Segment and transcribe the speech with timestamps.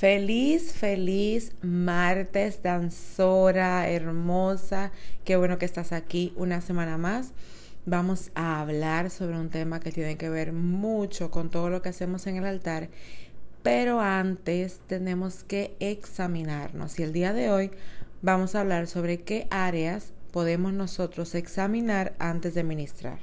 [0.00, 4.92] Feliz, feliz martes, danzora, hermosa.
[5.26, 7.34] Qué bueno que estás aquí una semana más.
[7.84, 11.90] Vamos a hablar sobre un tema que tiene que ver mucho con todo lo que
[11.90, 12.88] hacemos en el altar.
[13.62, 16.98] Pero antes tenemos que examinarnos.
[16.98, 17.70] Y el día de hoy
[18.22, 23.18] vamos a hablar sobre qué áreas podemos nosotros examinar antes de ministrar.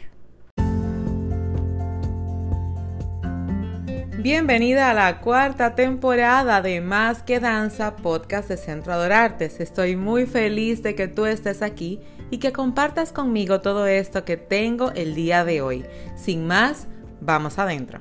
[4.19, 9.59] Bienvenida a la cuarta temporada de Más que Danza, podcast de Centro Adorartes.
[9.59, 11.99] Estoy muy feliz de que tú estés aquí
[12.31, 15.85] y que compartas conmigo todo esto que tengo el día de hoy.
[16.15, 16.87] Sin más,
[17.21, 17.99] vamos adentro.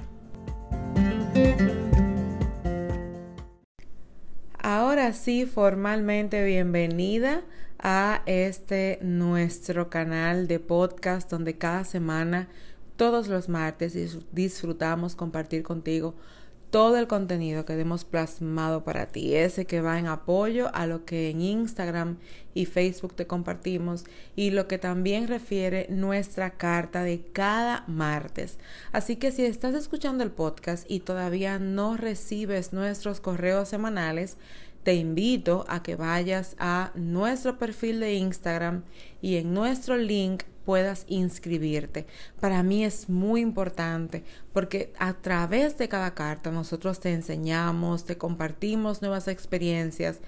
[4.58, 7.42] Ahora sí, formalmente bienvenida
[7.78, 12.48] a este nuestro canal de podcast donde cada semana
[12.96, 13.94] todos los martes
[14.32, 16.14] disfrutamos compartir contigo
[16.70, 21.04] todo el contenido que hemos plasmado para ti, ese que va en apoyo a lo
[21.04, 22.18] que en Instagram
[22.54, 28.58] y Facebook te compartimos y lo que también refiere nuestra carta de cada martes.
[28.92, 34.36] Así que si estás escuchando el podcast y todavía no recibes nuestros correos semanales,
[34.82, 38.82] te invito a que vayas a nuestro perfil de Instagram
[39.22, 42.06] y en nuestro link puedas inscribirte.
[42.40, 48.18] Para mí es muy importante porque a través de cada carta nosotros te enseñamos, te
[48.18, 50.18] compartimos nuevas experiencias,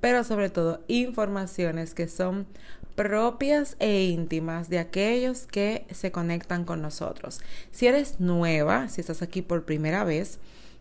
[0.00, 2.46] pero sobre todo informaciones que son
[2.94, 7.40] propias e íntimas de aquellos que se conectan con nosotros.
[7.70, 10.38] Si eres nueva, si estás aquí por primera vez,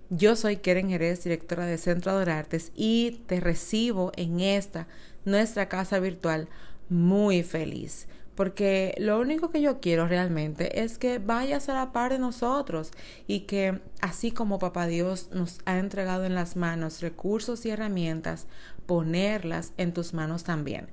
[0.09, 4.87] yo soy Keren Jerez, directora de Centro Adorartes, y te recibo en esta,
[5.23, 6.47] nuestra casa virtual,
[6.89, 12.11] muy feliz porque lo único que yo quiero realmente es que vayas a la par
[12.11, 12.91] de nosotros
[13.27, 18.47] y que así como Papá Dios nos ha entregado en las manos recursos y herramientas,
[18.85, 20.87] ponerlas en tus manos también.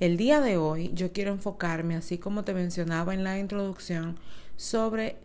[0.00, 4.18] El día de hoy yo quiero enfocarme, así como te mencionaba en la introducción,
[4.56, 5.16] sobre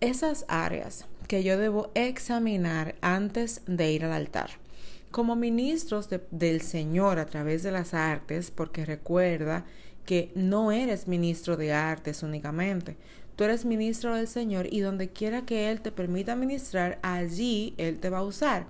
[0.00, 4.50] esas áreas que yo debo examinar antes de ir al altar.
[5.10, 9.64] Como ministros del Señor a través de las artes, porque recuerda
[10.08, 12.96] que no eres ministro de artes únicamente.
[13.36, 17.98] Tú eres ministro del Señor y donde quiera que Él te permita ministrar, allí Él
[17.98, 18.68] te va a usar.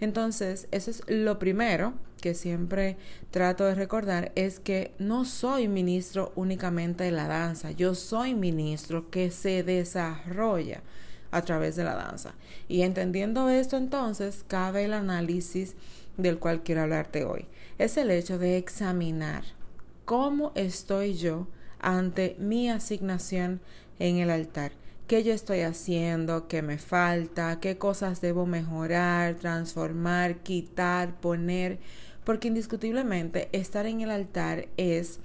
[0.00, 2.96] Entonces, eso es lo primero que siempre
[3.30, 9.10] trato de recordar, es que no soy ministro únicamente de la danza, yo soy ministro
[9.10, 10.80] que se desarrolla
[11.32, 12.32] a través de la danza.
[12.66, 15.74] Y entendiendo esto entonces, cabe el análisis
[16.16, 17.44] del cual quiero hablarte hoy.
[17.76, 19.57] Es el hecho de examinar
[20.08, 21.48] cómo estoy yo
[21.80, 23.60] ante mi asignación
[23.98, 24.72] en el altar.
[25.06, 26.48] ¿Qué yo estoy haciendo?
[26.48, 27.60] ¿Qué me falta?
[27.60, 31.78] ¿Qué cosas debo mejorar, transformar, quitar, poner?
[32.24, 35.20] Porque indiscutiblemente estar en el altar es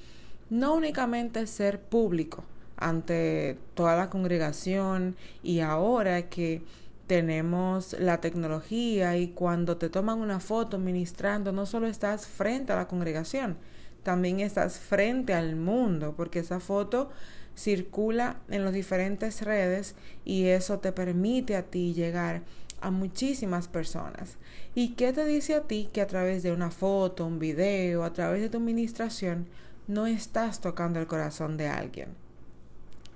[0.50, 2.44] no únicamente ser público
[2.76, 6.62] ante toda la congregación y ahora que
[7.08, 12.76] tenemos la tecnología y cuando te toman una foto ministrando no solo estás frente a
[12.76, 13.56] la congregación,
[14.04, 17.10] también estás frente al mundo, porque esa foto
[17.56, 22.42] circula en las diferentes redes y eso te permite a ti llegar
[22.82, 24.38] a muchísimas personas.
[24.76, 28.12] ¿Y qué te dice a ti que a través de una foto, un video, a
[28.12, 29.48] través de tu administración,
[29.88, 32.10] no estás tocando el corazón de alguien?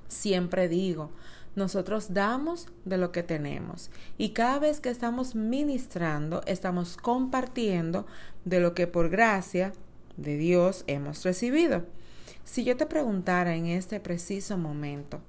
[0.07, 1.11] Siempre digo,
[1.57, 8.05] nosotros damos de lo que tenemos y cada vez que estamos ministrando, estamos compartiendo
[8.45, 9.73] de lo que por gracia
[10.17, 11.85] de Dios hemos recibido.
[12.43, 15.21] Si yo te preguntara en este preciso momento,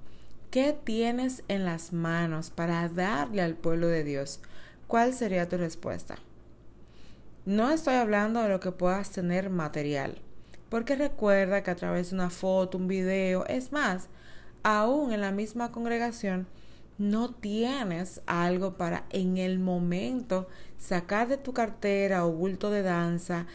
[0.50, 4.41] ¿qué tienes en las manos para darle al pueblo de Dios?
[4.87, 6.16] ¿Cuál sería tu respuesta?
[7.44, 10.21] No estoy hablando de lo que puedas tener material,
[10.69, 14.09] porque recuerda que a través de una foto, un video, es más,
[14.62, 16.47] aún en la misma congregación,
[16.99, 20.49] no tienes algo para en el momento
[20.79, 23.47] sacar de tu cartera o bulto de danza,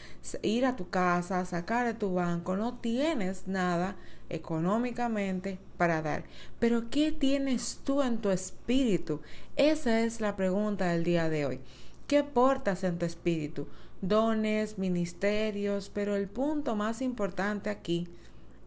[0.42, 3.98] ir a tu casa, sacar de tu banco, no tienes nada
[4.30, 6.24] económicamente para dar.
[6.60, 9.22] Pero ¿qué tienes tú en tu espíritu?
[9.57, 11.60] Esa es la pregunta del día de hoy.
[12.07, 13.68] ¿Qué portas en tu espíritu?
[14.01, 18.07] Dones, ministerios, pero el punto más importante aquí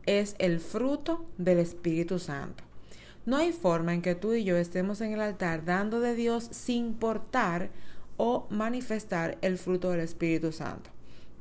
[0.06, 2.65] es el fruto del Espíritu Santo.
[3.26, 6.49] No hay forma en que tú y yo estemos en el altar dando de Dios
[6.52, 7.70] sin portar
[8.17, 10.90] o manifestar el fruto del Espíritu Santo.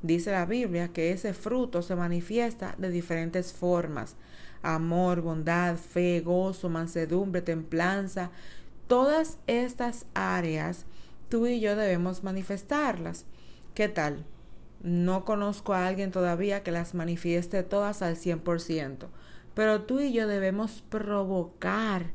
[0.02, 4.16] Dice la Biblia que ese fruto se manifiesta de diferentes formas.
[4.64, 8.32] Amor, bondad, fe, gozo, mansedumbre, templanza.
[8.88, 10.86] Todas estas áreas
[11.30, 13.26] tú y yo debemos manifestarlas.
[13.76, 14.26] ¿Qué tal?
[14.82, 19.08] No conozco a alguien todavía que las manifieste todas al 100%,
[19.56, 22.12] pero tú y yo debemos provocar,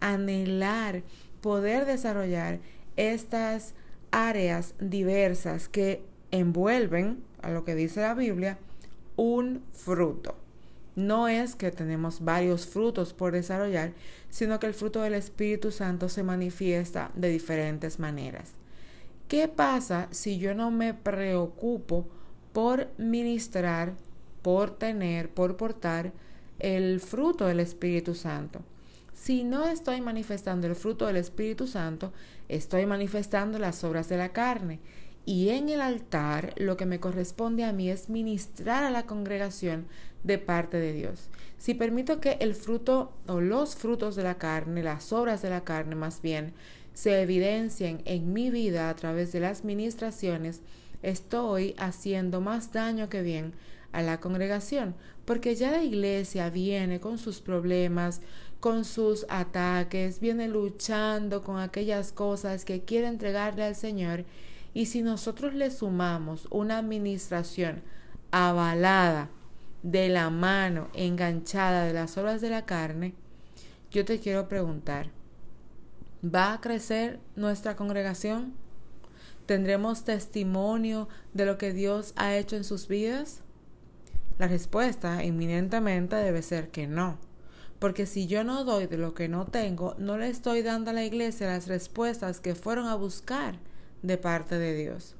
[0.00, 1.02] anhelar,
[1.42, 2.60] poder desarrollar
[2.96, 3.74] estas
[4.10, 8.58] áreas diversas que envuelven, a lo que dice la Biblia,
[9.16, 10.36] un fruto.
[10.96, 13.92] No es que tenemos varios frutos por desarrollar,
[14.30, 18.52] sino que el fruto del Espíritu Santo se manifiesta de diferentes maneras.
[19.26, 22.06] ¿Qué pasa si yo no me preocupo
[22.52, 23.94] por ministrar,
[24.42, 26.12] por tener, por portar
[26.58, 28.62] el fruto del Espíritu Santo?
[29.14, 32.12] Si no estoy manifestando el fruto del Espíritu Santo,
[32.48, 34.80] estoy manifestando las obras de la carne.
[35.24, 39.86] Y en el altar lo que me corresponde a mí es ministrar a la congregación
[40.24, 41.30] de parte de Dios.
[41.56, 45.64] Si permito que el fruto o los frutos de la carne, las obras de la
[45.64, 46.52] carne más bien,
[46.92, 50.60] se evidencien en mi vida a través de las ministraciones,
[51.02, 53.54] estoy haciendo más daño que bien
[53.94, 54.94] a la congregación,
[55.24, 58.20] porque ya la iglesia viene con sus problemas,
[58.60, 64.24] con sus ataques, viene luchando con aquellas cosas que quiere entregarle al Señor,
[64.74, 67.82] y si nosotros le sumamos una administración
[68.30, 69.30] avalada
[69.82, 73.14] de la mano, enganchada de las obras de la carne,
[73.90, 75.10] yo te quiero preguntar,
[76.24, 78.54] ¿Va a crecer nuestra congregación?
[79.44, 83.43] ¿Tendremos testimonio de lo que Dios ha hecho en sus vidas?
[84.38, 87.18] La respuesta inminentemente debe ser que no.
[87.78, 90.94] Porque si yo no doy de lo que no tengo, no le estoy dando a
[90.94, 93.56] la iglesia las respuestas que fueron a buscar
[94.02, 95.14] de parte de Dios.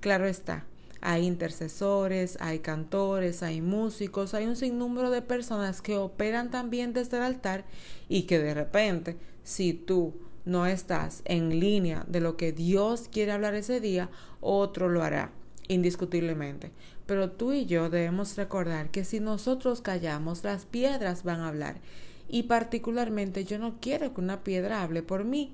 [0.00, 0.66] Claro está,
[1.00, 7.16] hay intercesores, hay cantores, hay músicos, hay un sinnúmero de personas que operan también desde
[7.18, 7.64] el altar
[8.08, 10.14] y que de repente, si tú
[10.44, 14.10] no estás en línea de lo que Dios quiere hablar ese día,
[14.40, 15.30] otro lo hará,
[15.72, 16.70] indiscutiblemente.
[17.06, 21.76] Pero tú y yo debemos recordar que si nosotros callamos, las piedras van a hablar.
[22.28, 25.52] Y particularmente yo no quiero que una piedra hable por mí.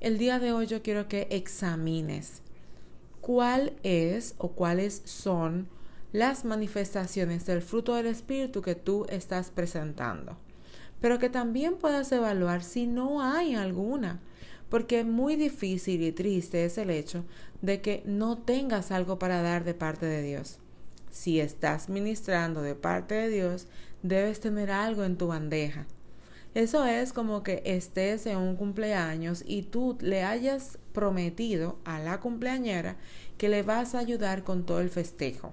[0.00, 2.42] El día de hoy yo quiero que examines
[3.20, 5.68] cuál es o cuáles son
[6.12, 10.36] las manifestaciones del fruto del Espíritu que tú estás presentando
[11.04, 14.20] pero que también puedas evaluar si no hay alguna,
[14.68, 17.24] porque muy difícil y triste es el hecho
[17.62, 20.58] de que no tengas algo para dar de parte de Dios.
[21.10, 23.66] Si estás ministrando de parte de Dios,
[24.02, 25.86] debes tener algo en tu bandeja.
[26.54, 32.20] Eso es como que estés en un cumpleaños y tú le hayas prometido a la
[32.20, 32.96] cumpleañera
[33.38, 35.52] que le vas a ayudar con todo el festejo.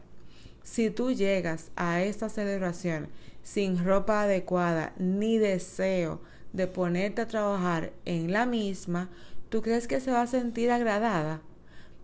[0.63, 3.07] Si tú llegas a esta celebración
[3.41, 6.21] sin ropa adecuada ni deseo
[6.53, 9.09] de ponerte a trabajar en la misma,
[9.49, 11.41] ¿tú crees que se va a sentir agradada?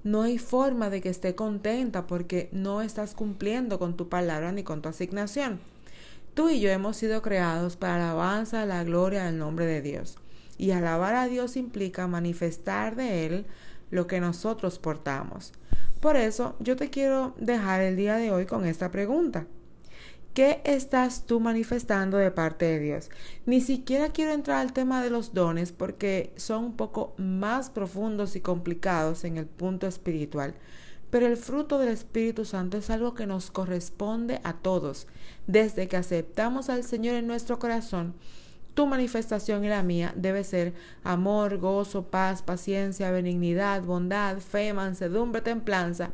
[0.03, 4.63] No hay forma de que esté contenta porque no estás cumpliendo con tu palabra ni
[4.63, 5.59] con tu asignación.
[6.33, 10.17] Tú y yo hemos sido creados para la alabanza, la gloria del nombre de Dios.
[10.57, 13.45] Y alabar a Dios implica manifestar de Él
[13.89, 15.51] lo que nosotros portamos.
[15.99, 19.47] Por eso yo te quiero dejar el día de hoy con esta pregunta.
[20.37, 23.09] ¿Qué estás tú manifestando de parte de Dios?
[23.47, 28.35] Ni siquiera quiero entrar al tema de los dones porque son un poco más profundos
[28.35, 30.53] y complicados en el punto espiritual.
[31.09, 35.07] Pero el fruto del Espíritu Santo es algo que nos corresponde a todos.
[35.47, 38.13] Desde que aceptamos al Señor en nuestro corazón,
[38.75, 45.41] tu manifestación y la mía debe ser amor, gozo, paz, paciencia, benignidad, bondad, fe, mansedumbre,
[45.41, 46.11] templanza.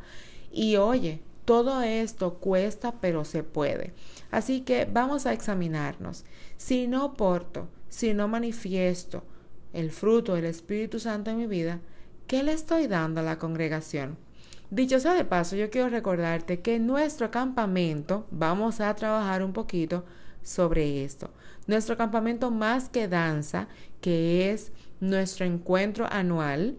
[0.50, 3.92] Y oye, todo esto cuesta, pero se puede.
[4.30, 6.24] Así que vamos a examinarnos.
[6.56, 9.22] Si no porto, si no manifiesto
[9.72, 11.80] el fruto del Espíritu Santo en mi vida,
[12.26, 14.16] ¿qué le estoy dando a la congregación?
[14.70, 19.52] Dicho sea de paso, yo quiero recordarte que en nuestro campamento vamos a trabajar un
[19.52, 20.04] poquito
[20.42, 21.30] sobre esto.
[21.66, 23.68] Nuestro campamento más que danza,
[24.00, 26.76] que es nuestro encuentro anual,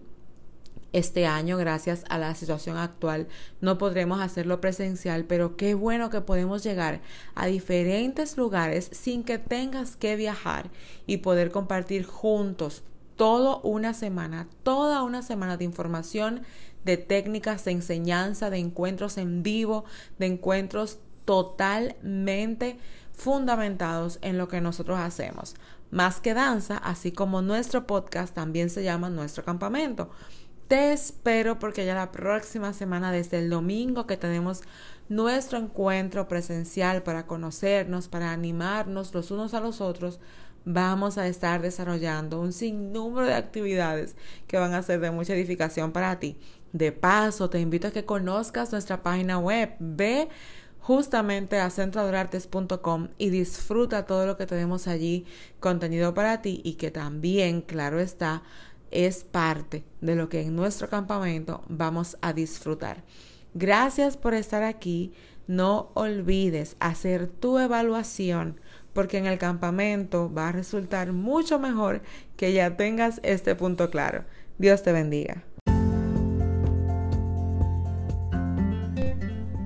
[0.96, 3.28] este año, gracias a la situación actual,
[3.60, 7.02] no podremos hacerlo presencial, pero qué bueno que podemos llegar
[7.34, 10.70] a diferentes lugares sin que tengas que viajar
[11.06, 12.82] y poder compartir juntos
[13.16, 16.40] toda una semana, toda una semana de información,
[16.86, 19.84] de técnicas, de enseñanza, de encuentros en vivo,
[20.18, 22.78] de encuentros totalmente
[23.12, 25.56] fundamentados en lo que nosotros hacemos.
[25.90, 30.10] Más que danza, así como nuestro podcast también se llama Nuestro Campamento.
[30.68, 34.62] Te espero porque ya la próxima semana, desde el domingo que tenemos
[35.08, 40.18] nuestro encuentro presencial para conocernos, para animarnos los unos a los otros,
[40.64, 44.16] vamos a estar desarrollando un sinnúmero de actividades
[44.48, 46.36] que van a ser de mucha edificación para ti.
[46.72, 49.76] De paso, te invito a que conozcas nuestra página web.
[49.78, 50.28] Ve
[50.80, 55.26] justamente a centroadorartes.com y disfruta todo lo que tenemos allí,
[55.60, 58.42] contenido para ti y que también, claro está,
[58.96, 63.04] es parte de lo que en nuestro campamento vamos a disfrutar.
[63.52, 65.12] Gracias por estar aquí.
[65.46, 68.58] No olvides hacer tu evaluación
[68.94, 72.00] porque en el campamento va a resultar mucho mejor
[72.38, 74.24] que ya tengas este punto claro.
[74.58, 75.44] Dios te bendiga.